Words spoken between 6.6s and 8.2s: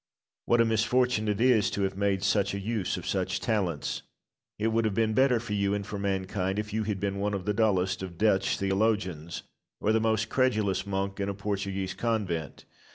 you had been one of the dullest of